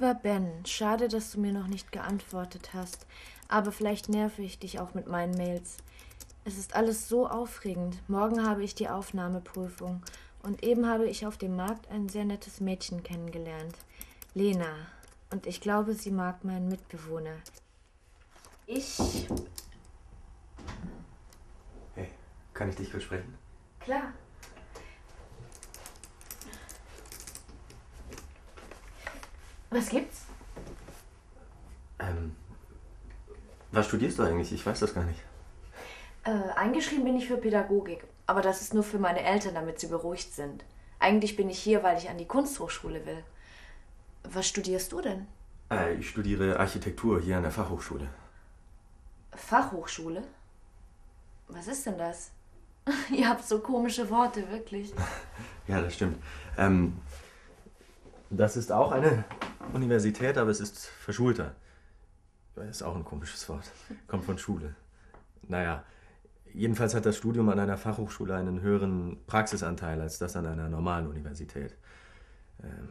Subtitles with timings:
[0.00, 3.06] Lieber Ben, schade, dass du mir noch nicht geantwortet hast,
[3.48, 5.76] aber vielleicht nerve ich dich auch mit meinen Mails.
[6.44, 7.96] Es ist alles so aufregend.
[8.08, 10.02] Morgen habe ich die Aufnahmeprüfung.
[10.42, 13.76] Und eben habe ich auf dem Markt ein sehr nettes Mädchen kennengelernt.
[14.34, 14.74] Lena.
[15.30, 17.36] Und ich glaube, sie mag meinen Mitbewohner.
[18.66, 18.98] Ich.
[21.94, 22.08] Hey,
[22.54, 23.36] kann ich dich versprechen?
[23.80, 24.12] Klar.
[29.68, 30.24] Was gibt's?
[32.00, 32.34] Ähm,
[33.70, 34.52] was studierst du eigentlich?
[34.52, 35.20] Ich weiß das gar nicht.
[36.30, 38.04] Äh, eingeschrieben bin ich für Pädagogik.
[38.26, 40.64] Aber das ist nur für meine Eltern, damit sie beruhigt sind.
[41.00, 43.24] Eigentlich bin ich hier, weil ich an die Kunsthochschule will.
[44.22, 45.26] Was studierst du denn?
[45.72, 48.08] Äh, ich studiere Architektur hier an der Fachhochschule.
[49.32, 50.22] Fachhochschule?
[51.48, 52.30] Was ist denn das?
[53.10, 54.92] Ihr habt so komische Worte, wirklich.
[55.68, 56.20] Ja, das stimmt.
[56.58, 56.98] Ähm,
[58.28, 59.24] das ist auch eine
[59.72, 61.54] Universität, aber es ist verschulter.
[62.56, 63.70] Das ist auch ein komisches Wort.
[64.08, 64.74] Kommt von Schule.
[65.42, 65.84] Naja,
[66.54, 71.06] jedenfalls hat das Studium an einer Fachhochschule einen höheren Praxisanteil als das an einer normalen
[71.06, 71.74] Universität.
[72.62, 72.88] Ähm,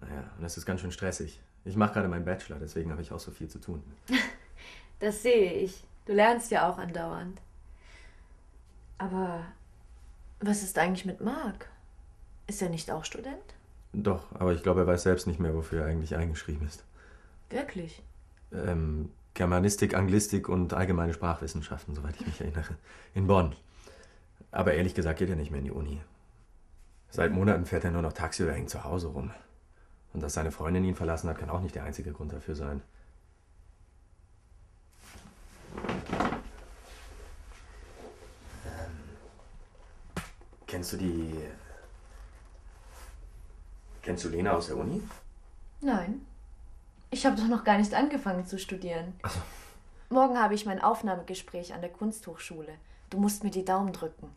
[0.00, 1.40] naja, und das ist ganz schön stressig.
[1.64, 3.82] Ich mache gerade meinen Bachelor, deswegen habe ich auch so viel zu tun.
[5.00, 5.84] Das sehe ich.
[6.06, 7.40] Du lernst ja auch andauernd.
[8.98, 9.44] Aber
[10.40, 11.68] was ist eigentlich mit Marc?
[12.48, 13.54] Ist er nicht auch Student?
[13.92, 16.84] Doch, aber ich glaube, er weiß selbst nicht mehr, wofür er eigentlich eingeschrieben ist.
[17.50, 18.02] Wirklich?
[18.52, 22.76] Ähm, Germanistik, Anglistik und allgemeine Sprachwissenschaften, soweit ich mich erinnere.
[23.14, 23.54] In Bonn.
[24.50, 26.00] Aber ehrlich gesagt geht er nicht mehr in die Uni.
[27.08, 29.30] Seit Monaten fährt er nur noch Taxi oder hängt zu Hause rum.
[30.12, 32.82] Und dass seine Freundin ihn verlassen hat, kann auch nicht der einzige Grund dafür sein.
[38.66, 38.98] Ähm,
[40.66, 41.32] kennst du die.
[44.02, 45.00] Kennst du Lena aus der Uni?
[45.80, 46.26] Nein.
[47.10, 49.14] Ich habe doch noch gar nicht angefangen zu studieren.
[49.22, 49.40] Also.
[50.10, 52.74] Morgen habe ich mein Aufnahmegespräch an der Kunsthochschule.
[53.10, 54.30] Du musst mir die Daumen drücken.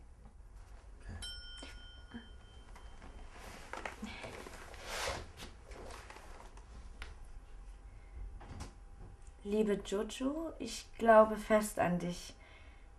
[9.44, 12.36] Liebe Jojo, ich glaube fest an dich.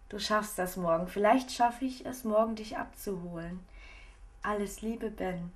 [0.08, 1.06] Du schaffst das morgen.
[1.08, 3.60] Vielleicht schaffe ich es morgen, dich abzuholen.
[4.42, 5.52] Alles Liebe, Ben.